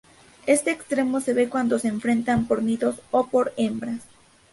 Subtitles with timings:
[0.47, 4.01] Este extremo se ve cuando se enfrentan por nidos o hembras.